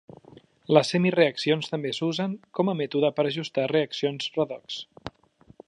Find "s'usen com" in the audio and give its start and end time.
1.97-2.73